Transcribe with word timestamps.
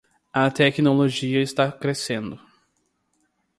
A 0.33 0.43
tecnologia 0.49 1.41
está 1.43 1.71
crescendo 1.71 2.39